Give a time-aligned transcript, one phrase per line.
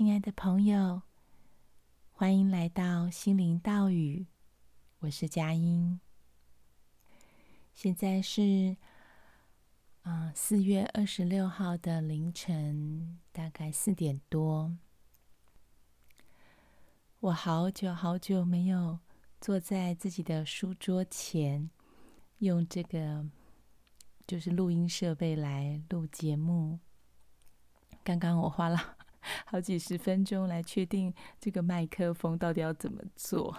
[0.00, 1.02] 亲爱的朋友，
[2.10, 4.28] 欢迎来到心灵道语。
[5.00, 6.00] 我是佳音。
[7.74, 8.78] 现在是
[10.00, 14.74] 啊，四月二十六号的凌晨，大概四点多。
[17.18, 19.00] 我好久好久没有
[19.38, 21.68] 坐在自己的书桌前，
[22.38, 23.28] 用这个
[24.26, 26.78] 就是录音设备来录节目。
[28.02, 28.96] 刚刚我花了
[29.46, 33.56] 好几十分钟来确定这个麦克风到底要怎么做，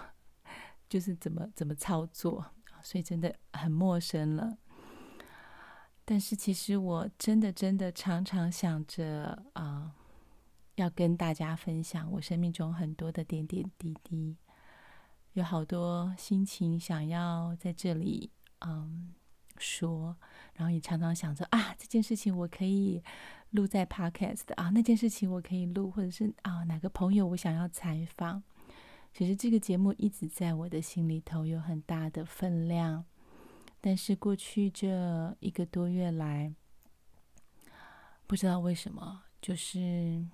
[0.88, 2.44] 就是怎么怎么操作，
[2.82, 4.58] 所以真的很陌生了。
[6.04, 9.94] 但是其实我真的真的常常想着啊、
[10.74, 14.36] 要跟大家分享我生命中很多的点点滴滴，
[15.34, 18.32] 有好多心情想要在这里
[18.66, 19.14] 嗯
[19.58, 20.16] 说，
[20.54, 23.02] 然后也常常想着啊，这件事情我可以。
[23.52, 28.42] 录在 Podcast 的啊，那件事情我可以录，或者是啊，哪个朋友我想要采访。
[29.12, 33.04] 其实这个节目一直在我的心里头有很大的分量，
[33.78, 36.54] 但是过去这一个多月来，
[38.26, 40.26] 不知道为什么，就是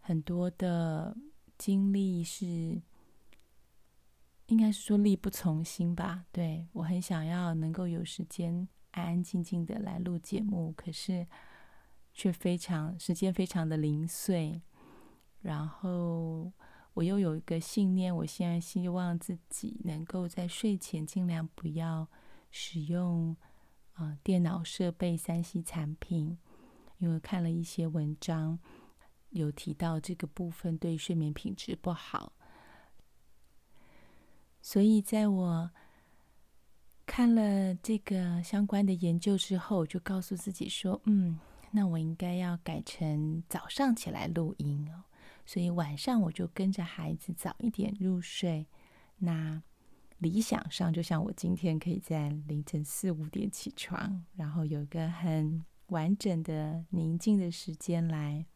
[0.00, 1.16] 很多的
[1.56, 2.82] 精力是，
[4.48, 6.26] 应该是说力不从心吧。
[6.30, 8.68] 对，我很想要能够有时间。
[8.92, 11.26] 安安静静的来录节目，可是
[12.14, 14.62] 却非常时间非常的零碎。
[15.40, 16.52] 然后
[16.94, 22.06] 我又有一个信念，我现在希望自己能够在睡前尽量不要
[22.50, 23.36] 使用
[23.94, 26.38] 啊、呃、电脑设备、三 C 产品，
[26.98, 28.58] 因为看了一些文章，
[29.30, 32.34] 有提到这个部分对睡眠品质不好。
[34.60, 35.70] 所以在我。
[37.14, 41.38] 看了这个相关的研究之后，就告诉自己说：“嗯，
[41.70, 45.04] 那我应该要改成早上起来录音哦。
[45.44, 48.66] 所以晚上我就跟着孩子早一点入睡。
[49.18, 49.62] 那
[50.20, 58.46] 理想上，就像我今天可以在凌晨四五点起床，然后有一个很完整的宁静的时间来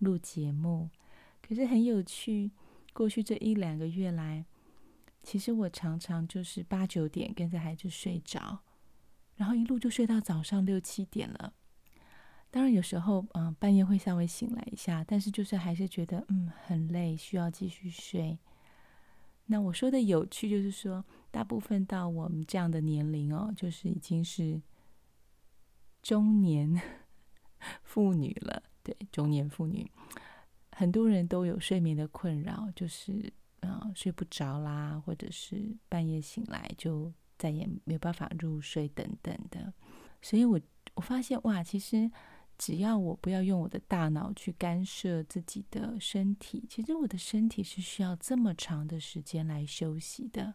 [0.00, 0.90] 录节目。
[1.40, 2.50] 可是很有趣，
[2.92, 4.44] 过去这一两个月来。”
[5.22, 8.58] 其实我常常就是八九点跟着孩子睡着，
[9.36, 11.54] 然后一路就睡到早上六七点了。
[12.50, 18.38] 当然有时候嗯、半夜会稍微醒来一下，但是就是还是觉得嗯很累，需要继续睡。
[19.46, 24.60] 那我说的有趣就是说，大部分到我们这样的年龄哦，就是已经是
[26.02, 26.80] 中年
[27.84, 28.62] 妇女了。
[28.82, 29.90] 对，中年妇女，
[30.72, 33.32] 很多人都有睡眠的困扰，就是。
[33.62, 39.72] 啊、睡不着啦，或者是半夜醒来就再也没有办法入睡等等的，
[40.20, 40.60] 所以我
[40.94, 42.10] 我发现哇，其实
[42.58, 50.54] 只要我不要用我的大脑去干涉自己的身体，其实我的身体是需要这么长的时间来休息的。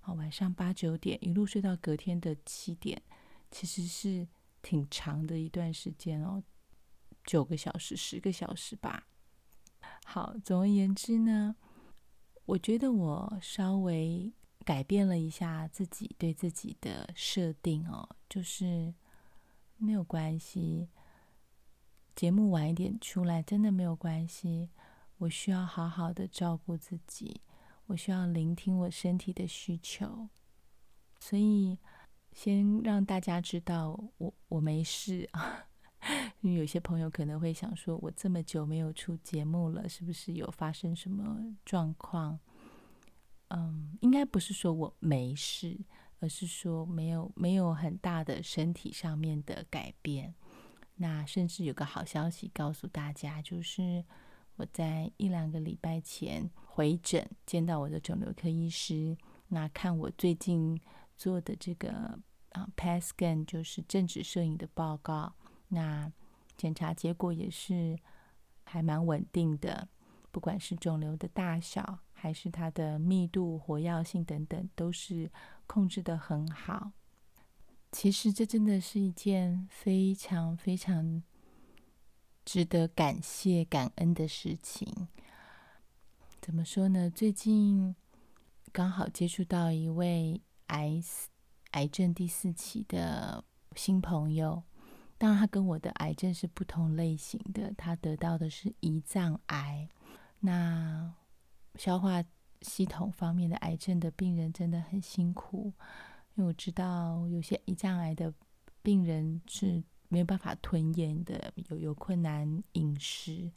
[0.00, 3.02] 啊，晚上八九点一路睡到隔天的七点，
[3.50, 4.26] 其实是
[4.62, 6.42] 挺长的一段时间哦，
[7.24, 9.06] 九个小时、十个小时吧。
[10.04, 11.56] 好，总而言之呢。
[12.46, 14.32] 我觉得我稍微
[14.64, 18.94] 改变了一下自己对自己的设定哦，就是
[19.76, 20.88] 没有关系，
[22.14, 24.70] 节目晚一点出来真的没有关系。
[25.18, 27.40] 我需要好好的照顾自己，
[27.86, 30.28] 我需要聆听我身体的需求，
[31.18, 31.78] 所以
[32.32, 35.66] 先让大家知道我我没事啊。
[36.40, 42.38] 因为有些朋友可能会想说，我这么久没有出节目了，是不是有发生什么状况？
[43.48, 45.78] 嗯，应该不是说我没事，
[46.20, 50.34] 而是说没有没有很大的身体上面的改变。
[50.96, 54.04] 那甚至有个好消息告诉大家，就是
[54.56, 59.16] 我在一两个礼拜前回诊见到我的肿瘤科医师，
[59.48, 60.80] 那看我最近
[61.16, 62.18] 做的这个
[62.52, 65.34] 啊 PET scan，就是正子摄影的报告。
[65.68, 66.12] 那
[66.56, 67.98] 检查结果也是
[68.64, 69.88] 还蛮稳定的，
[70.30, 75.30] 不管是肿瘤的大小，还是它的密度、活跃性等等，都是
[75.66, 76.92] 控制的很好。
[77.92, 81.22] 其实这真的是一件非常非常
[82.44, 85.08] 值得感谢、感恩的事情。
[86.40, 87.10] 怎么说呢？
[87.10, 87.94] 最近
[88.72, 91.02] 刚好接触到一位癌
[91.72, 93.42] 癌症第四期的
[93.74, 94.62] 新朋友。
[95.18, 97.72] 当然，他跟我的癌症是不同类型的。
[97.76, 99.88] 他得到的是胰脏癌，
[100.40, 101.14] 那
[101.76, 102.22] 消化
[102.60, 105.72] 系统方面的癌症的病人真的很辛苦。
[106.34, 108.32] 因为我知道有些胰脏癌的
[108.82, 113.50] 病人是没有办法吞咽的，有有困难饮食。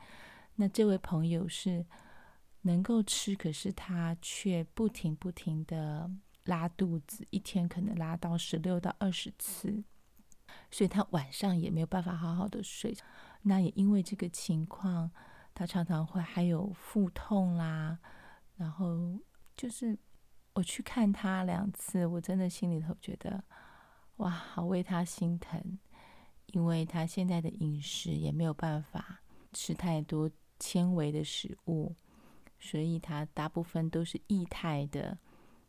[0.56, 1.85] 那这位朋友是
[2.61, 6.09] 能够吃，可是他却不停不停的
[6.45, 9.83] 拉肚子，一天可能拉到十六到二十次，
[10.71, 12.95] 所以他晚上也没有办法好好的睡。
[13.42, 15.12] 那也因为这个情况，
[15.54, 18.00] 他常常会还有腹痛啦，
[18.56, 19.19] 然后
[19.56, 19.98] 就是。
[20.56, 23.42] 我去看他两次，我真的心里头觉得，
[24.18, 25.80] 哇，好为他心疼，
[26.48, 29.21] 因为他现在的饮食也没有办法
[29.54, 30.30] 吃太多
[30.60, 31.95] 纤维的食物，
[32.60, 35.18] 所以他大部分都是液态的，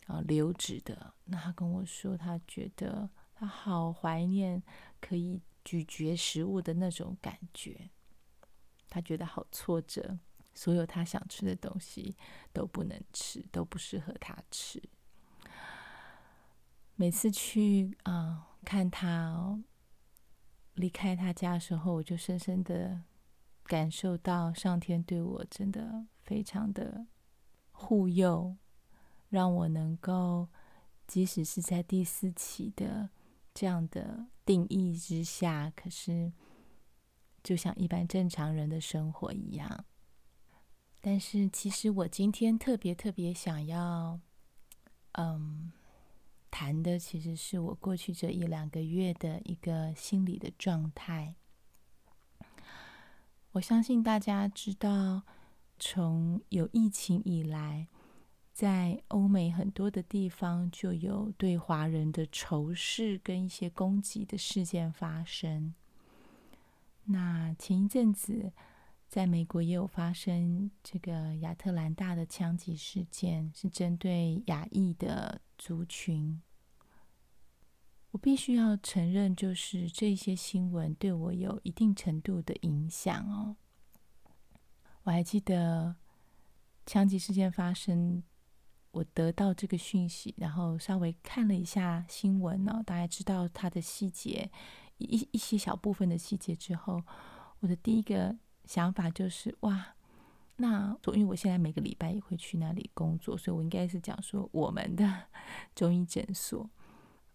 [0.07, 1.15] 啊，流质的。
[1.27, 3.09] 那他跟我说，他觉得
[3.41, 4.63] 他好怀念
[5.01, 7.89] 可以咀嚼食物的那种感觉，
[8.91, 10.19] 他觉得好挫折。
[10.53, 12.15] 所有他想吃的东西
[12.53, 14.83] 都不能吃，都不适合他吃。
[16.97, 19.59] 每次去啊、看他，
[20.75, 23.01] 离开他家的时候，我就深深的
[23.65, 27.07] 感受到上天对我真的非常的
[27.73, 28.55] 护佑，
[29.31, 30.49] 让我能够
[31.07, 33.09] 即使是在第四期的
[33.61, 36.33] 这样的定义之下，可是
[37.43, 39.85] 就像一般正常人的生活一样。
[40.99, 44.19] 但是，其实我今天特别特别想要，
[45.13, 45.71] 嗯，
[46.51, 51.35] 谈的其实是我过去这一两个月的一个心理的状态。
[53.53, 55.25] 我相信大家知道，
[55.79, 57.89] 从有疫情以来，
[58.61, 65.73] 在欧美很多的地方就有对华人的仇视跟一些攻击的事件发生。
[67.05, 68.53] 那前一阵子，
[69.09, 76.43] 在美国也有发生这个亚特兰大的枪击事件，是针对亚裔的族群。
[78.11, 83.57] 我必须要承认，就是这些新闻对我有一定程度的影响哦。
[85.05, 85.97] 我还记得
[86.85, 88.23] 枪击事件发生，
[88.93, 94.51] 我得到这个讯息，然后稍微看了一下新闻呢，大概知道它的细节，
[94.99, 97.03] 一一些小部分的细节之后，
[97.61, 98.37] 我的第一个。
[98.67, 99.97] 想法就是哇，
[100.55, 105.25] 那因为我现在每个礼拜也会去那里工作，所以我应该是讲说我们的
[105.75, 106.71] 中医诊所，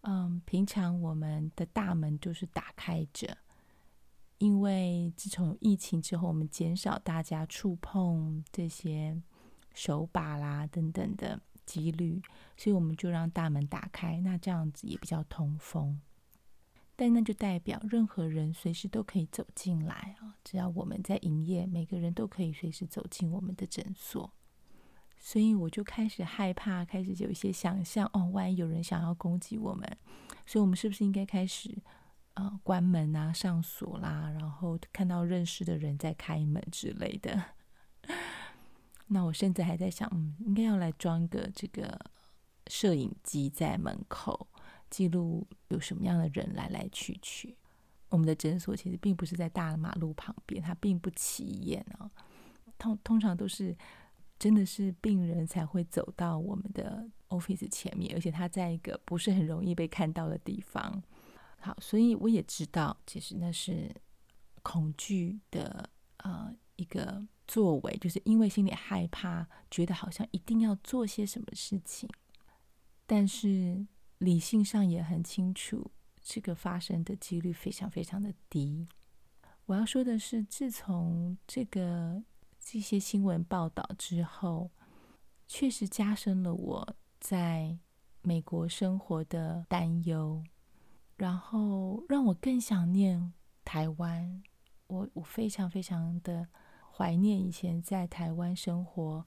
[0.04, 3.38] 嗯，平常我们的大门都是打开着，
[4.38, 9.22] 因为自从疫情之后，我们减少大家触碰这些
[9.76, 12.20] 手把啦等等的几率，
[12.58, 16.02] 所以我们就让大门打开，那这样子也比较通风。
[16.96, 20.38] 但那就代表任何人随时都可以走进来啊！
[20.46, 24.32] 只要我们在营业，每个人都可以随时走进我们的诊所。
[25.18, 29.98] 所以我就开始害怕，开始有一些想象哦，万一有人想要攻击我们，
[30.46, 31.78] 所以我们是不是应该开始
[32.36, 37.44] 啊、呃、关门啊、上锁啦，然后看到认识的人在开门之类的？
[39.08, 42.00] 那我甚至还在想，嗯，应该要来装个这个
[42.68, 44.48] 摄影机在门口。
[44.90, 47.58] 记录有什么样的人来来去去。
[48.10, 52.10] 我们的诊所其实并不是在大马路旁边，它并不起眼啊。
[52.78, 53.76] 通通常都是
[54.40, 61.04] 真的是病人才会走到我们的 office 前面，而且它在一个不是很容易被看到的地方。
[61.60, 63.94] 好，所以我也知道，其实那是
[64.62, 72.10] 恐惧的呃一个作为，就是因为心里害怕，觉得好像一定要做些什么事情，
[73.06, 73.86] 但是。
[74.20, 75.92] 理性上也很清楚，
[76.24, 78.88] 这个发生的几率非常非常的低。
[79.66, 82.24] 我要说的是，自从这个
[82.58, 84.72] 这些新闻报道之后，
[85.50, 87.78] 确实加深了我在
[88.22, 90.42] 美国生活的担忧，
[91.18, 93.34] 然后让我更想念
[93.66, 94.42] 台湾。
[94.88, 96.48] 我我非常非常的
[96.96, 99.26] 怀念以前在台湾生活。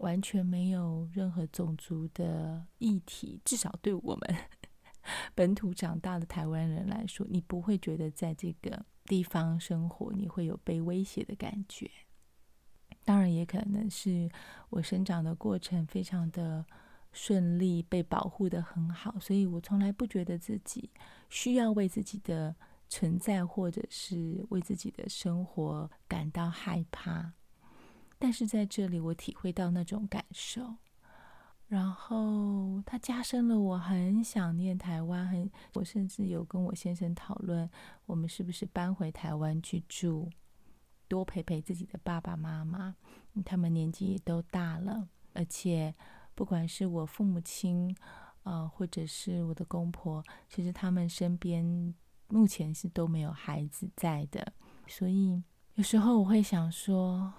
[0.00, 4.34] 完全没有任何种族的议题，至少对我们
[5.36, 11.90] 本土长大的台湾人来说，你不会觉得在这个地方生活你会有被威胁的感觉。
[13.04, 14.30] 当然，也可能是
[14.70, 16.64] 我生长的过程非常的
[17.12, 20.88] 顺利，被保护得很好，所以我从来不觉得自己
[21.28, 22.56] 需要为自己的
[22.90, 27.32] 存在或者是为自己的生活感到害怕。
[28.18, 30.74] 但是在这里，我体会到那种感受，
[31.68, 35.26] 然后它加深了我很想念台湾。
[35.26, 37.70] 很，我甚至有跟我先生讨论，
[38.04, 40.28] 我们是不是搬回台湾去住，
[41.08, 42.94] 多陪陪自己的爸爸妈妈。
[43.44, 45.94] 他们年纪也都大了，而且
[46.34, 47.96] 不管是我父母亲，
[48.42, 51.94] 呃，或者是我的公婆，其实他们身边
[52.30, 54.52] 目前是都没有孩子在的，
[54.86, 55.42] 所以
[55.74, 57.32] 有时候我会想说，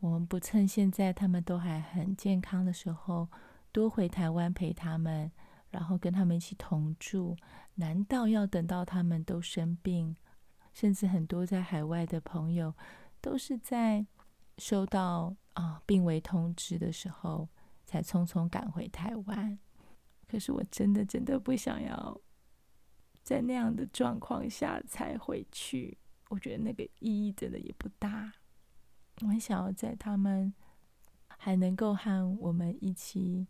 [0.00, 3.28] 我们不趁现在他们都还很健康的时候，
[3.72, 5.30] 多回台湾陪他们，
[5.70, 7.36] 然后跟他们一起同住，
[7.74, 10.16] 难道要等到他们都生病，
[10.72, 12.72] 甚至很多在海外的朋友
[13.20, 14.06] 都是在
[14.58, 17.48] 收到啊病危通知的时候，
[17.84, 19.58] 才匆匆赶回台湾？
[20.28, 22.20] 可是我真的真的不想要。
[23.26, 28.32] 在那样的状况下才回去，我觉得那个意义真的也不大。
[29.22, 30.54] 我很想要在他们
[31.26, 33.48] 还能够和我们一起，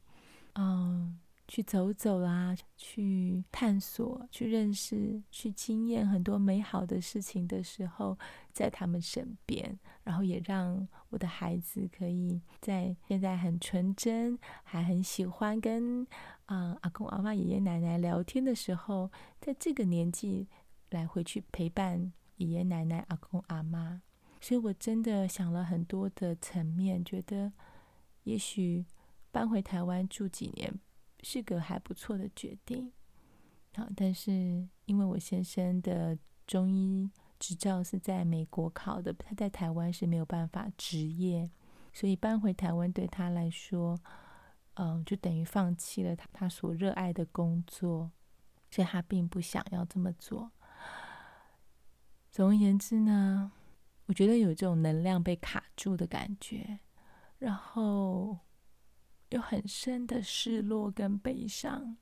[0.55, 8.19] 嗯，去走走啦，去探索、去认识、去经验很多美好的事情的时候，
[8.53, 16.07] 在他们身边，然后也让我的孩子可以在现在很纯真，还很喜欢跟。
[16.47, 19.11] 啊、嗯，阿公阿妈、爷爷奶奶聊天的时候，
[19.41, 20.47] 在这个年纪
[20.91, 24.01] 来回去陪伴爷爷奶奶、阿公阿妈，
[24.41, 27.53] 所以我真的想了很多的层面，觉得
[28.23, 28.87] 也许
[29.33, 30.73] 搬回台湾住几年
[31.23, 32.93] 是个还不错的决定。
[33.75, 34.33] 好，但是
[34.85, 41.51] 因为我先生的中医执照是在美国考的，他在台湾是没有办法执业，
[41.93, 43.99] 所以搬回台湾对他来说。
[44.79, 48.11] 嗯，就等于放弃了他他所热爱的工作，
[48.71, 50.53] 所以他并不想要这么做。
[52.31, 53.53] 总而言之呢，
[54.05, 56.81] 我觉得有这种能量被卡住的感觉，
[57.39, 58.39] 然后
[59.31, 61.97] 有很深的失落跟悲伤。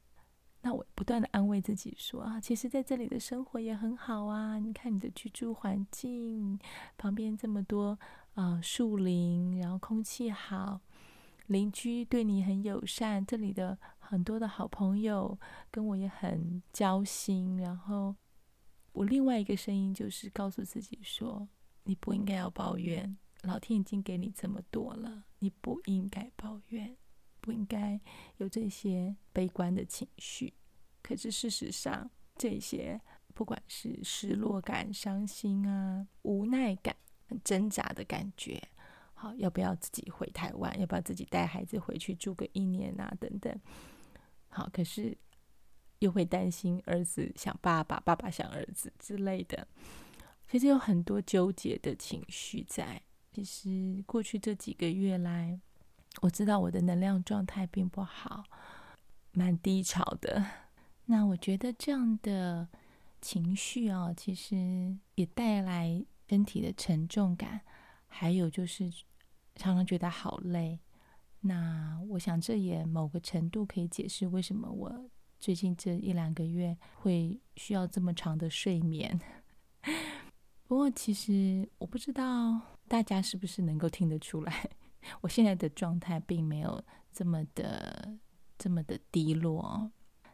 [0.62, 6.58] 那我不断的安慰自己说啊，其实在这里的生活也很好啊，你看你的居住环境
[6.96, 7.98] 旁边这么多
[8.34, 10.80] 啊树林，然后空气好。
[11.48, 15.38] 邻居对你很友善，这里的很多的好朋友
[15.70, 17.58] 跟我也很交心。
[17.58, 18.16] 然后
[18.92, 21.46] 我另外一个声音就是告诉自己说
[21.84, 26.96] ：“你不应该要抱怨，老天已经给你这么多了，你不应该抱怨，
[27.44, 28.00] 不应该
[28.38, 30.54] 有这些悲观的情绪。”
[31.04, 32.98] 可是事实上，这些
[33.34, 36.96] 不管是失落感、伤心啊、无奈感、
[37.44, 38.62] 挣扎的感觉。
[39.12, 40.80] 好，要不要自己回台湾？
[40.80, 43.14] 要不要自己带孩子回去住个一年啊？
[43.20, 43.54] 等等。
[44.48, 45.16] 好，可是
[45.98, 49.68] 又会担心儿子想爸爸，爸爸想儿子之类的。
[50.48, 53.02] 其实有很多纠结的情绪在。
[53.32, 55.60] 其实过去这几个月来，
[56.20, 58.44] 我知道我的能量状态并不好，
[59.32, 60.44] 蛮低潮的。
[61.06, 62.68] 那我觉得这样的
[63.20, 67.60] 情绪啊，其实也带来身体的沉重感。
[68.06, 68.88] 还有就是，
[69.56, 70.78] 常常觉得好累。
[71.40, 79.20] 那我想，这也某个程度可以解释为什么我最近这一两个月会需要这么长的睡眠。
[80.66, 84.70] 不过，其实我不知道大家是不是能够听得出来，
[85.20, 86.82] 我现在的状态并没有
[87.12, 88.16] 这么的
[88.58, 89.90] 这么的低落。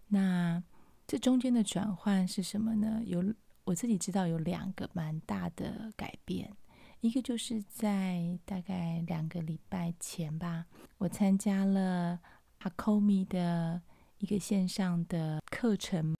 [0.08, 0.62] 那
[1.06, 3.02] 这中间的转换是什么呢？
[3.04, 3.22] 有
[3.64, 6.56] 我自己知道有两个蛮大的改变。
[7.00, 10.66] 一个就是在大概两个礼拜前吧，
[10.98, 12.20] 我参加了
[12.60, 13.80] Hakomi 的
[14.18, 16.14] 一个线上的课程。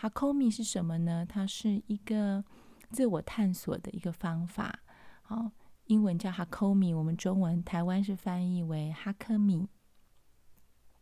[0.00, 1.26] Hakomi 是什么呢？
[1.26, 2.44] 它是一个
[2.90, 4.78] 自我探索的一个方法。
[5.22, 5.50] 好，
[5.90, 9.68] 英文叫 Hakomi，我们中文台湾是翻译为哈科米。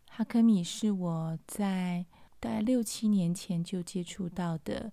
[0.09, 2.07] 哈科米是我在
[2.41, 4.91] 大概六七年前就接触到的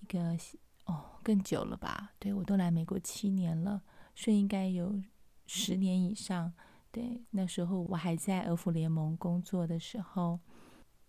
[0.00, 0.36] 一个。
[0.84, 2.12] 哦，更久了吧？
[2.18, 3.82] 对，我都来美国七年了，
[4.14, 5.02] 所以应该有
[5.46, 6.52] 十年以上。
[6.90, 10.40] 对，那时候我还在俄福联盟工作的时候，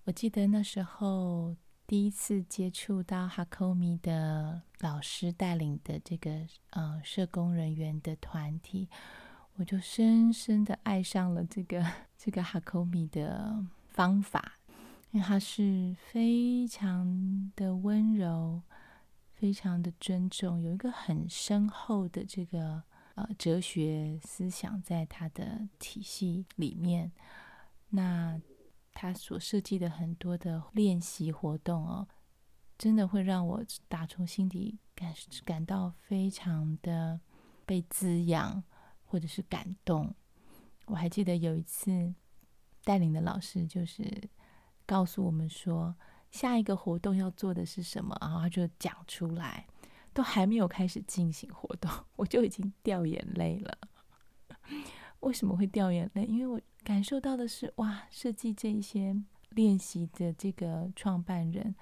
[0.06, 1.56] 我记得那时候
[1.90, 8.88] 第一次接触到 Hakomi 的老师带领的这个呃社工人员的团体，
[9.56, 11.84] 我就深深的爱上了这个
[12.16, 14.60] 这个 Hakomi 的方法，
[15.10, 18.62] 因为它是非常的温柔。
[19.34, 22.84] 非常的尊重，有一个很深厚的这个
[23.16, 27.10] 呃哲学思想在他的体系里面。
[27.90, 28.38] 那
[29.02, 32.06] 他所设计的很多的练习活动哦，
[32.78, 35.14] 真的会让我打从心底感
[35.46, 37.18] 感到非常的
[37.66, 38.62] 被滋养，
[39.06, 40.14] 或者是感动。
[40.88, 42.14] 我还记得有一次
[42.84, 44.30] 带领的老师就是
[44.86, 45.96] 告诉我们说。
[46.30, 48.16] 下一个活动要做的是什么？
[48.22, 49.66] 然后他就讲出来，
[50.14, 53.78] 都还没有开始进行活动， 我就已经掉眼泪了。
[55.22, 56.26] 为什么会掉眼泪？
[56.26, 59.16] 因为我感受到的是，哇，设计这一些
[59.50, 61.76] 练习的这个创办人，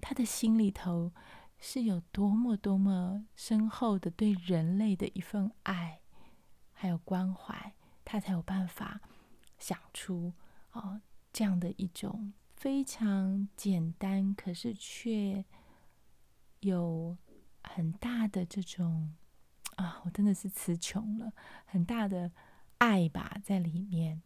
[0.00, 1.12] 他的心里头
[1.58, 6.00] 是有多么多么深厚的对人类的一份爱，
[6.72, 7.74] 还有关怀，
[8.04, 9.00] 他才有办法
[9.58, 10.32] 想出
[10.72, 11.00] 哦
[11.32, 15.44] 这样的一种非常简单，可是却
[16.60, 17.16] 有
[17.62, 19.14] 很大的这种
[19.76, 21.32] 啊，我真的是词穷了，
[21.64, 22.30] 很大的
[22.82, 24.20] 爱吧在里面。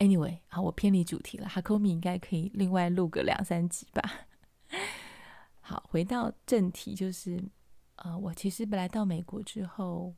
[0.00, 1.46] Anyway，好，我偏离主题了。
[1.46, 4.26] Hakomi 应该可以另外录个两三集吧。
[5.62, 7.40] 好，回到正题，就是，
[7.94, 10.12] 呃，我其实本来到美国之后，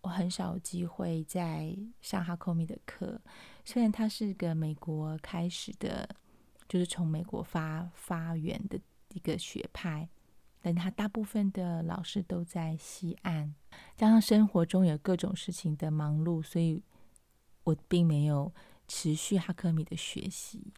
[0.00, 3.20] 我很少有机会再上 Hakomi 的课。
[3.66, 6.08] 虽然它是个美国开始的，
[6.66, 8.80] 就是从美国发发源的
[9.10, 10.08] 一个学派，
[10.60, 13.52] 但他大部分的老师都在西岸，
[13.96, 16.82] 加上生活中有各种事情的忙碌，所以
[17.64, 18.52] 我并没有
[18.86, 20.72] 持续哈克米的学习。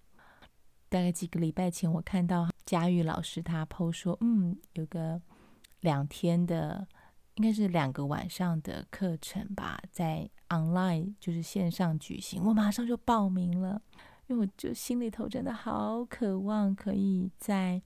[0.89, 5.23] 大概几个礼拜前，我看到佳玉老师他 PO 说，嗯，有个
[5.81, 6.87] 两天的，
[7.37, 12.45] 应该是两个晚上的课程吧，在 online 就是线上举行。
[12.45, 13.81] 我马上就报名了，
[14.27, 17.81] 因为我就心里头真的好渴望可以在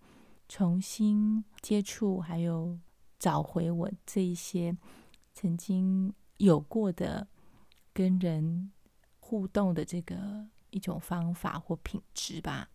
[0.48, 2.78] 重新接触，还有
[3.18, 4.76] 找回我这一些
[5.32, 7.26] 曾经有过的
[7.92, 8.70] 跟人
[9.18, 12.70] 互动的这个一种方法或品质吧。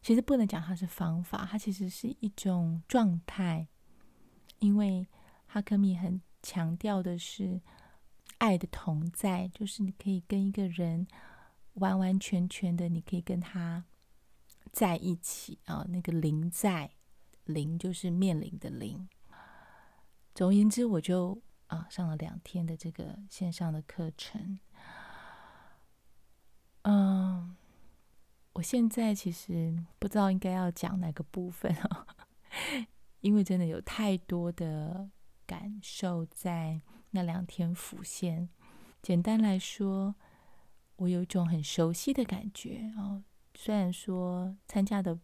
[0.00, 3.68] 其实不能讲它是方法，它其实是一种状态，
[4.58, 5.06] 因为
[5.46, 7.60] 哈克米很强调的是
[8.38, 11.06] 爱的同在，就是你可以跟一个人
[11.74, 13.84] 完完全全的，你可以跟他
[14.72, 16.90] 在一起啊，那个临在，
[17.44, 19.08] 临就是面临的临。
[20.34, 24.58] 总而言之，我就啊上了两天的这个线上的课程，
[26.82, 27.56] 嗯。
[28.54, 32.06] 我现在其实不知道应该要讲哪个部分哦，
[33.20, 35.08] 因为真的有太多的
[35.46, 38.50] 感受在那两天浮现。
[39.00, 40.14] 简单来说，
[40.96, 43.24] 我有一种很熟悉的感觉哦。
[43.54, 45.18] 虽然说参加的、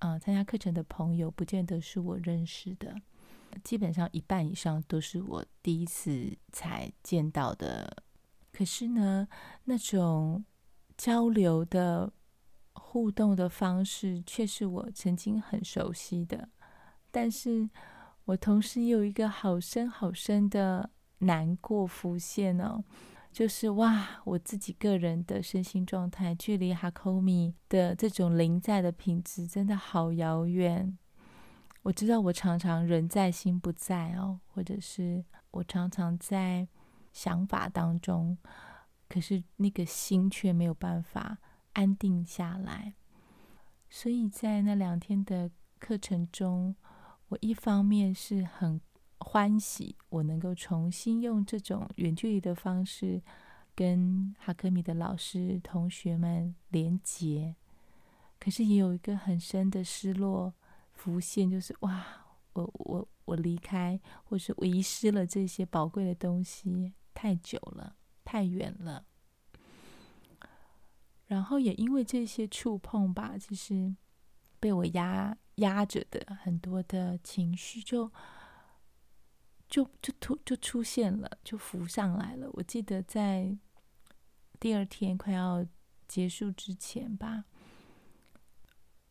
[0.00, 2.94] 呃，参加课程的朋友不见得是我认识的，
[3.64, 8.02] 基本上一半以上都是我第一次才见到的。
[8.52, 9.26] 可是呢，
[9.64, 10.44] 那种
[10.96, 12.12] 交流的。
[12.72, 16.48] 互动的方式却是我曾经很熟悉的，
[17.10, 17.68] 但是
[18.24, 22.82] 我同时有一个好深好深的难过浮现哦，
[23.32, 30.98] 就是哇，我自己个人的身心状态距离 Hakomi 的这种临在的品质真的好遥远。
[31.82, 36.68] 我知道我常常人在心不在哦，或者是我常常在
[37.12, 38.36] 想法当中，
[39.08, 41.38] 可是那个心却没有办法。
[41.74, 42.94] 安定下来，
[43.88, 46.74] 所以在那两天的课程中，
[47.28, 48.80] 我一方面是很
[49.20, 53.22] 欢喜，我能够重新用这种远距离的方式
[53.74, 57.54] 跟哈克米的老师、同学们连结，
[58.38, 60.52] 可是也有一个很深的失落
[60.92, 62.04] 浮现，就是哇，
[62.54, 69.04] 我我我离开，或是我遗失了这些宝贵的东西太久了，太远了。
[71.26, 73.94] 然后也因为这些触碰吧，其实
[74.58, 78.10] 被我压压着的很多的情绪就
[79.70, 82.50] 就就突就出现了，就浮上来了。
[82.54, 83.56] 我记得在
[84.58, 85.64] 第二天快要
[86.08, 87.44] 结束之前吧，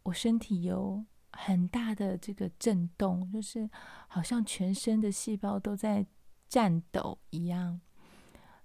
[0.03, 3.69] 我身体有很大的这个震动，就是
[4.07, 6.05] 好像全身的细胞都在
[6.49, 7.79] 颤抖一样。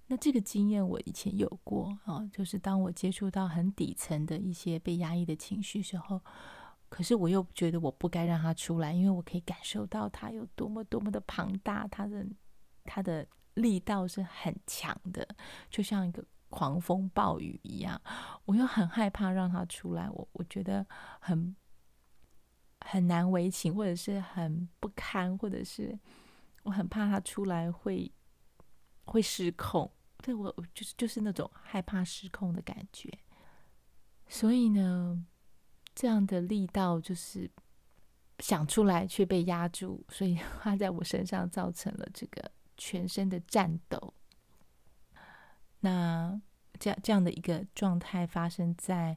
[0.08, 6.20] 那这个经验我以前有过啊，就是当我接触到很底层的一些被压抑的情绪时候，
[6.94, 12.24] 可是我又觉得我不该让他出来，因为我可以感受到他有多么多么的庞大，他的
[12.84, 15.26] 他的力道是很强的，
[15.68, 18.00] 就像一个狂风暴雨一样。
[18.44, 20.86] 我又很害怕让他出来，我我觉得
[21.18, 21.56] 很
[22.82, 25.98] 很难为情，或者是很不堪，或者是
[26.62, 28.08] 我很怕他出来会
[29.06, 29.90] 会失控。
[30.18, 33.10] 对，我就是就是那种害怕失控的感觉，
[34.28, 35.26] 所以呢，
[35.94, 37.50] 这样的力道就是
[38.38, 44.12] 想出来却被压住，所以 它在我身上造成了这个全身的颤抖。
[45.80, 46.40] 那
[46.78, 49.16] 这样这样的一个状态发生在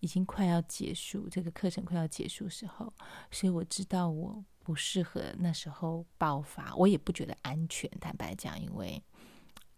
[0.00, 2.92] 已经快要结束，这个课程快要结束时候，
[3.30, 7.90] 所以我知道我不适合那时候爆发，我也不觉得安全。
[8.00, 9.02] 坦白讲，因为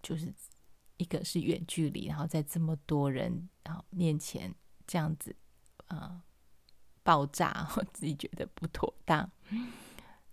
[0.02, 0.33] 就是。
[0.96, 4.54] 一个是远距离，然后在这么多人然后面前
[4.87, 5.35] 这样子，
[5.88, 6.22] 啊，
[7.05, 9.31] 爆炸， 我自己觉得不妥当。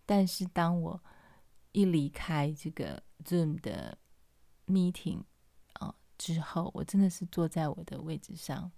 [0.06, 1.00] 但是当我
[1.74, 3.98] 一离开这个 Zoom 的
[4.66, 5.24] meeting
[5.74, 8.72] 啊、之后，我真的是坐在我的位置上，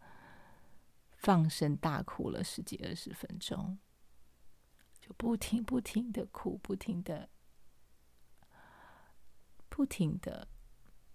[1.12, 3.77] 放声大哭了十几二十分钟，
[4.99, 7.29] 就不停不停的哭，不停的，
[9.69, 10.47] 不停的，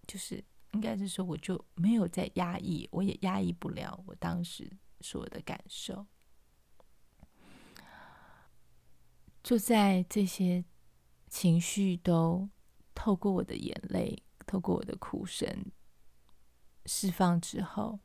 [0.06, 6.06] 就是应该是说，我就没有在压抑，我也压抑不了我当时所有的感受。
[9.42, 10.64] 就在这些
[11.28, 12.48] 情绪都
[12.94, 15.48] 透过我的眼泪，透过我的哭声
[16.84, 17.98] 释放之后，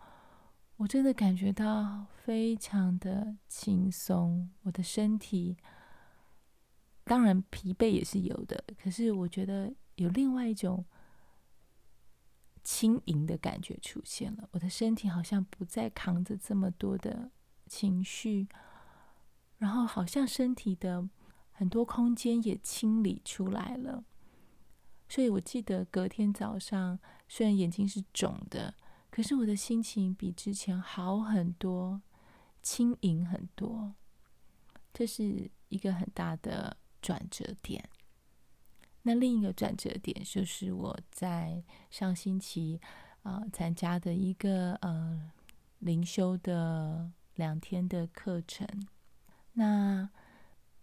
[0.77, 4.49] 我真的感觉到非常的轻松。
[4.61, 5.57] 我的身体
[7.03, 10.85] 当然疲惫也是有的，可是我觉得有另外一种
[12.63, 14.47] 轻盈的感觉出现了。
[14.51, 17.31] 我的身体好像不再扛着这么多的
[17.67, 18.47] 情绪，
[19.57, 21.09] 然后好像身体的。
[21.55, 24.03] 很多空间也清理出来了，
[25.07, 28.73] 所以我记得隔天早上，虽然眼睛是肿的，
[29.11, 32.01] 可是我的心情比之前好很多，
[32.63, 33.93] 轻盈很多。
[34.91, 37.87] 这是一个很大的转折点。
[39.03, 42.81] 那另一个转折点就是我在上星期
[43.21, 45.31] 啊、呃、参加的一个呃
[45.79, 48.67] 灵修的两天的课程，
[49.53, 50.09] 那。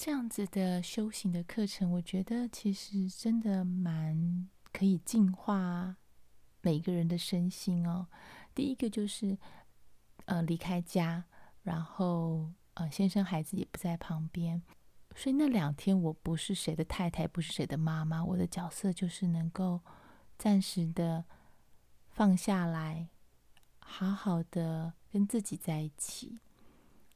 [0.03, 5.95] 这样子的修行的课程，我觉得其实真的蛮可以净化
[6.63, 8.07] 每个人的身心哦。
[8.55, 9.37] 第一个就是
[10.25, 11.23] 呃离开家，
[11.65, 14.63] 然后呃先生孩子也不在旁边，
[15.15, 19.83] 所以那两天我不是谁的太太，不是谁的妈妈，我的角色就是能够
[20.39, 21.27] 暂时的
[22.09, 23.11] 放下来，
[23.81, 26.39] 好好的跟自己在一起，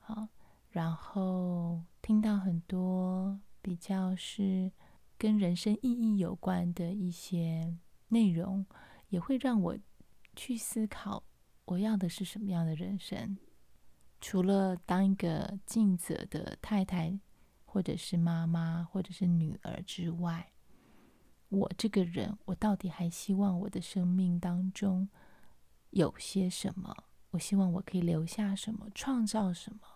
[0.00, 0.28] 好。
[0.74, 4.72] 然后听到很多比较是
[5.16, 8.66] 跟人生意义有关的一些内容，
[9.08, 9.78] 也会让我
[10.34, 11.22] 去思考
[11.66, 13.38] 我要的是什么样的人生。
[14.20, 17.20] 除了当一个尽责的太太，
[17.64, 20.52] 或者是妈妈，或者是女儿之外，
[21.50, 25.08] 我这个人，我到底还希望我的生命当中
[25.90, 26.92] 有些什么？
[27.30, 29.93] 我希望我可以留下什么，创造什么？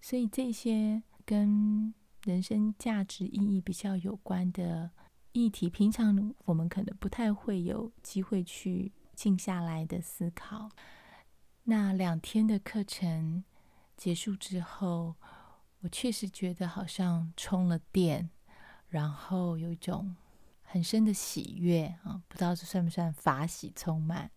[0.00, 1.92] 所以这些跟
[2.24, 4.90] 人生价值意义比较有关的
[5.32, 10.70] 议题，平常我们可能不太会有机会去静下来的思考。
[11.64, 13.44] 那两天的课程
[13.96, 15.16] 结束之后，
[15.80, 18.30] 我确实觉得好像充了电，
[18.88, 20.16] 然后有一种
[20.62, 24.30] 很深的喜悦啊，不知道这算不算法喜充满。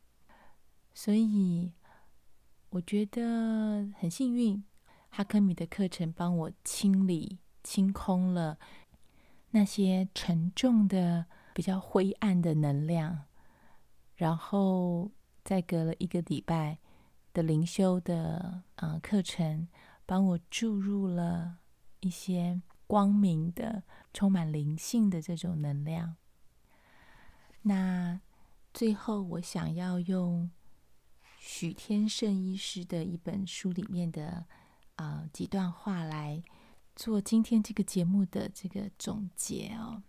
[0.94, 1.72] 所以
[2.70, 4.64] 我觉得很幸运。
[5.14, 8.58] 哈克米的课程帮我清理、清空了
[9.50, 13.26] 那些沉重的、比较灰暗的能量，
[14.16, 15.12] 然后
[15.44, 16.80] 再隔了一个礼拜
[17.34, 19.68] 的灵修的呃课程，
[20.06, 21.58] 帮我注入了
[22.00, 26.16] 一些光明的、充满灵性的这种能量。
[27.64, 28.22] 那
[28.74, 30.50] 最后，我想要用
[31.38, 34.46] 许天胜医师的一本书里面的。
[34.96, 36.42] 啊，几段话来
[36.96, 40.04] 做今天这个节目的这个总结哦。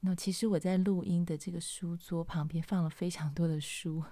[0.00, 4.04] 那其实我在录音的这个书桌旁边放了非常多的书，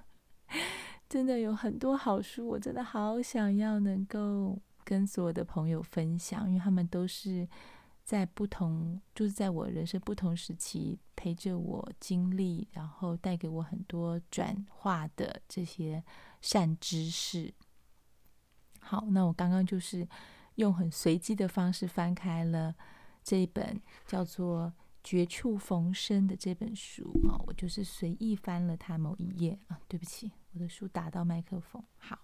[1.08, 7.48] 真的有很多好书，我真的好想要能够跟所有的朋友分享，因为他们都是
[8.02, 16.02] 在不同，就是在我人生不同时期陪着我经历，然后带给我很多转化的这些
[16.40, 17.54] 善知识。
[18.86, 20.06] 好，那我刚刚就是
[20.56, 22.74] 用很随机的方式翻开了
[23.22, 24.66] 这一本叫做
[25.02, 31.82] 《绝处逢生》的这本书啊，我就是随意翻了它某一页啊，对不起，我的书打到麦克风。
[31.96, 32.18] 好，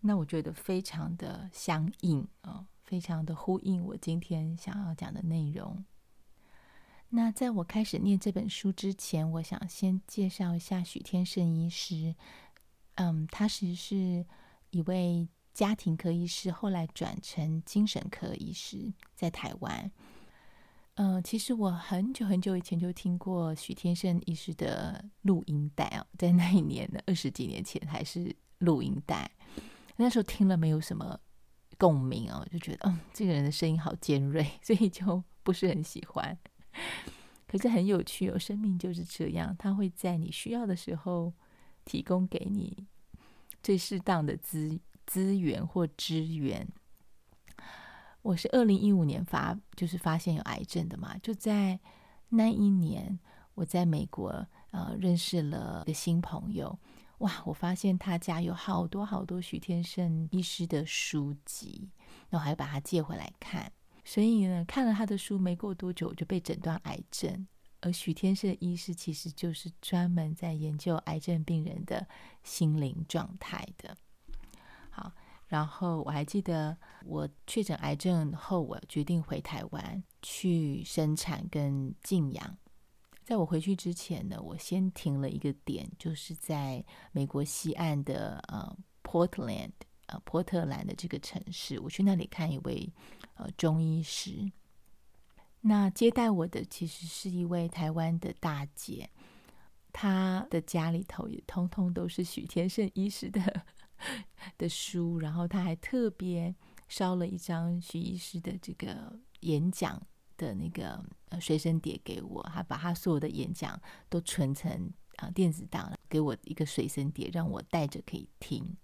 [0.00, 5.84] 那我觉得非常的相应啊，非常的呼应我今天想要讲的内容。
[7.08, 12.14] 那在我开始念这本书之前，我想先介绍一下许天胜医师。
[12.94, 14.26] 嗯，他其实是
[14.70, 15.28] 一位。
[15.58, 19.90] 家庭科医师后来转成精神科医师，在台湾。
[20.94, 29.28] 嗯、其实我很久很久以前就听过许天胜医师的录音带哦，在那一年的二十几年前还是录音带。
[29.96, 31.18] 那时候听了没有什么
[31.76, 36.38] 共鸣哦，就觉得嗯，这个人的声音好尖锐，所以就不是很喜欢。
[37.48, 41.32] 可是很有趣哦，生命就是这样，他会在你需要的时候
[41.84, 42.86] 提供给你
[43.60, 46.68] 最适当的资资源或支援，
[48.20, 51.16] 我是二零一五年发，就是发现有癌症的嘛。
[51.22, 51.80] 就在
[52.28, 53.18] 那一年，
[53.54, 56.78] 我在美国呃认识了一个新朋友，
[57.20, 57.42] 哇！
[57.46, 61.88] 我发现他家有好多好多许天胜医师的书籍，
[62.28, 63.72] 然后还把他借回来看。
[64.04, 67.46] 所以呢，看了他的书，没过多久就被诊断癌症。
[67.80, 72.06] 而许天胜医师其实就是专门在研究癌症病人的
[72.42, 73.96] 心灵状态的。
[75.48, 82.56] 然后我还记得我确诊癌症后，我决定回台湾去生产跟静养。
[83.24, 89.72] 在我回去之前呢，我先停了一个点，就是在美国西岸的呃 Portland
[90.06, 92.90] 呃波特兰的这个城市，我去那里看一位
[93.34, 94.50] 呃中医师。
[95.60, 99.10] 那接待我的其实是一位台湾的大姐，
[99.92, 103.64] 她的家里头也通通都是许天胜医师的
[104.58, 106.54] 的书，然后他还特别
[106.88, 110.00] 烧了一张许医师的这个演讲
[110.36, 111.04] 的那个
[111.40, 118.76] 随身碟给我，还把他所有的演讲都存成啊电子档，给我一个随身碟，让我带着可以听。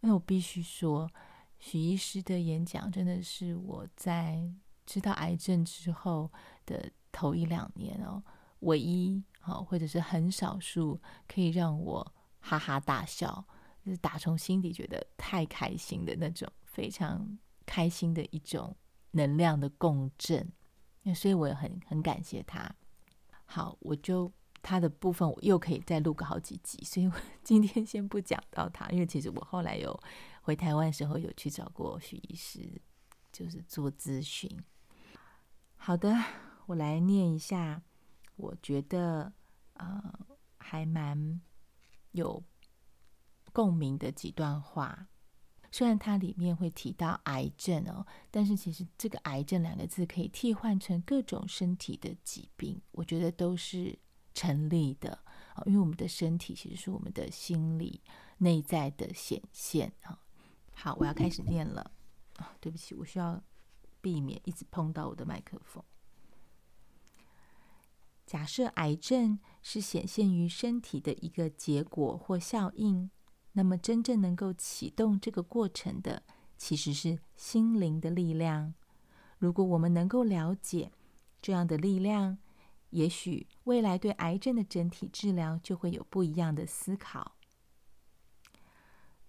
[0.00, 1.10] 那我必须说，
[1.58, 4.52] 许医师的演讲真的是我在。
[4.90, 6.32] 知道癌症之后
[6.64, 8.22] 的头一两年哦，
[8.60, 13.44] 唯一好或者是很少数可以让我哈哈大笑，
[13.84, 18.76] 就是打从心底觉得太开心的那种，非常开心的一种
[19.12, 20.50] 能量的共振。
[21.02, 22.70] 那所以我也很很感谢他。
[23.46, 27.12] 好，我就他的部分我又可以再录个好几集，所以我
[27.42, 29.98] 今天先不讲到他，因为其实我后来有
[30.42, 32.80] 回台湾的时候有去找过许医师，
[33.32, 34.50] 就是做咨询。
[35.76, 36.14] 好的，
[36.66, 37.80] 我来念一下，
[38.36, 39.32] 我觉得
[39.74, 40.26] 呃
[40.58, 41.40] 还蛮
[42.12, 42.42] 有
[43.52, 45.08] 共鸣的几段话。
[45.70, 53.98] 虽然它里面会提到癌症哦，但是其实这个“癌症”两个字可以替换成各种身体的疾病，我觉得都是
[54.34, 55.18] 成立的。
[55.66, 58.00] 因为我们的身体其实是我们的心理
[58.38, 60.18] 内在的显现啊。
[60.74, 61.90] 好，我要开始念了
[62.36, 63.42] 啊，对不起，我需要。
[64.00, 65.82] 避免一直碰到我的麦克风。
[68.24, 73.10] 假设癌症是显现于身体的一个结果或效应，
[73.58, 76.22] 那么真正能够启动这个过程的，
[76.56, 78.72] 其实是心灵的力量。
[79.36, 80.92] 如果我们能够了解
[81.42, 82.38] 这样的力量，
[82.90, 87.34] 也许未来对癌症的整体治疗就会有不一样的思考。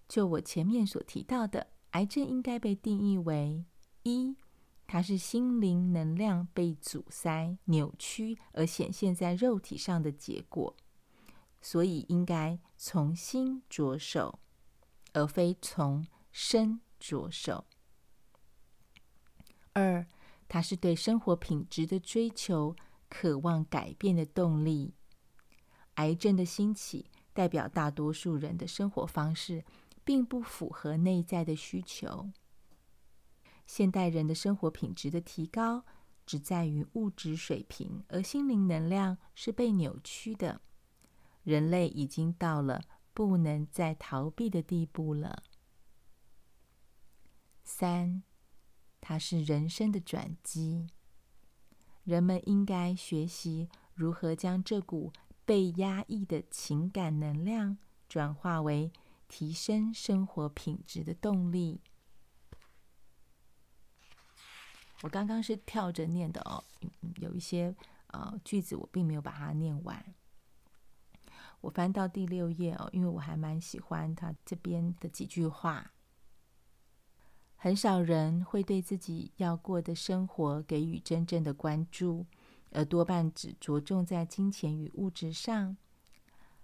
[0.06, 3.64] 就我前面所提到的，癌症应该被定义为
[4.04, 4.36] 一。
[4.86, 10.76] 它是心灵能量被阻塞、扭曲而显现在肉体上的结果，
[11.60, 14.38] 所以应该从心着手，
[15.12, 17.64] 而非从身着手。
[19.72, 20.06] 二，
[20.48, 22.74] 它是对生活品质的追求、
[23.08, 24.94] 渴望改变的动力。
[25.94, 29.64] 癌症的兴起代表大多数人的生活方式
[30.02, 32.30] 并不符合内在的需求。
[33.66, 35.84] 现代人的生活品质的提高，
[36.24, 40.60] 只在于物质水平，而心灵能量是被扭曲的。
[41.42, 45.42] 人类已经到了不能再逃避的地步了。
[47.64, 48.22] 三，
[49.00, 50.88] 它是人生的转机。
[52.04, 55.12] 人们应该学习如何将这股
[55.44, 58.92] 被压抑的情感能量，转化为
[59.28, 61.80] 提升生活品质的动力。
[65.02, 66.64] 我刚刚是跳着念的哦，
[67.16, 67.74] 有一些
[68.08, 70.14] 呃句子我并没有把它念完。
[71.60, 75.92] 我翻到第六页哦，因为我还蛮喜欢他这边的几句话。
[77.56, 82.26] 很少人会对自己要过的生活给予真正的关注，
[82.70, 85.76] 而多半只着重在金钱与物质上。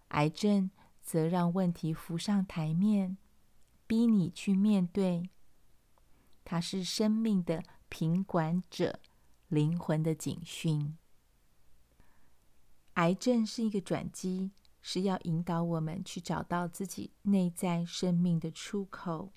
[0.09, 0.71] 癌症
[1.03, 3.19] 则让问题浮上台面，
[3.87, 5.29] 逼你去面对。
[6.45, 7.63] 它是生命的。
[7.89, 8.99] 品管者，
[9.47, 10.99] 灵魂的警讯。
[12.95, 14.51] 癌症是一个转机，
[14.89, 19.33] 是要引导我们去找到自己内在生命的出口。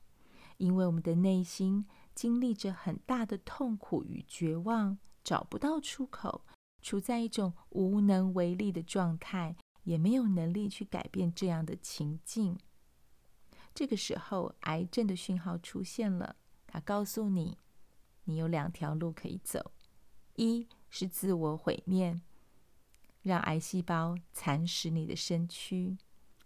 [0.57, 6.45] 因为我们的内心经历着很大的痛苦与绝望，找不到出口，
[6.83, 12.55] 处在一种无能为力的状态，也没有能力去改变这样的情境。
[13.73, 16.35] 这个时候，癌症的讯号出现了，
[16.67, 17.57] 它告诉你。
[18.25, 19.71] 你有两条路可以走：
[20.35, 22.21] 一是自我毁灭，
[23.21, 25.97] 让癌细胞蚕食你的身躯；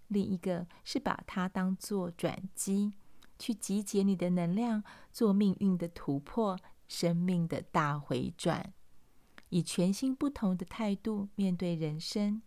[0.08, 2.94] 另一个是把它当作转机，
[3.38, 8.74] 去集结你的能量，做命运的突破，生命的大回转，
[9.50, 12.42] 以全新不同的态度面对人生，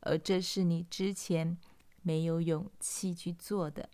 [0.00, 1.58] 而这是你之前
[2.02, 3.90] 没有勇气去做的。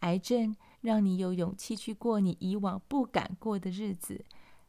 [0.00, 4.24] 癌症让你有勇气去过你以往不敢过的日子，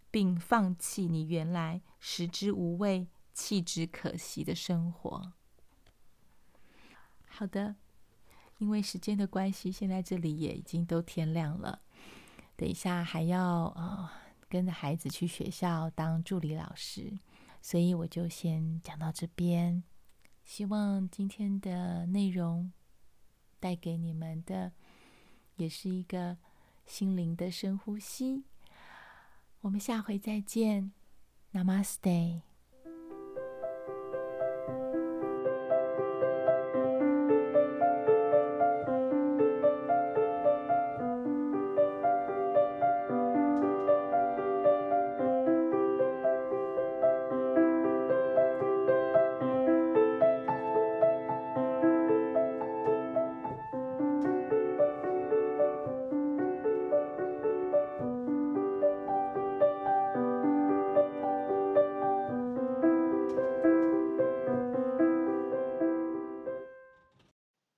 [0.09, 5.33] 并放弃你原来食之无味、弃之可惜的生活。
[7.27, 7.75] 好的，
[8.59, 11.81] 因为时间的关系，现在这里也已经都天亮了。
[12.55, 14.09] 等一下还要呃
[14.47, 17.19] 跟着孩子去学校当助理老师，
[17.61, 19.83] 所以我就先讲到这边。
[20.45, 22.71] 希望今天的内容
[23.59, 24.71] 带给你们的
[25.57, 26.37] 也是一个
[26.85, 28.45] 心灵的深呼吸。
[29.59, 30.93] 我们下回再见
[31.51, 32.44] ，Namaste。